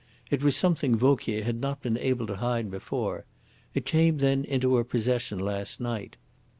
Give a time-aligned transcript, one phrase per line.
[0.31, 3.23] It was something Vauquier had not been able to hide before.
[3.75, 6.17] It came, then, into her possession last night.